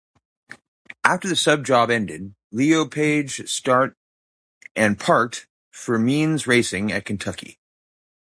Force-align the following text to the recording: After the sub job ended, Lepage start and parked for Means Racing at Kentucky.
After 1.03 1.27
the 1.27 1.35
sub 1.35 1.63
job 1.63 1.91
ended, 1.91 2.33
Lepage 2.51 3.47
start 3.47 3.95
and 4.75 4.99
parked 4.99 5.45
for 5.71 5.99
Means 5.99 6.47
Racing 6.47 6.91
at 6.91 7.05
Kentucky. 7.05 7.59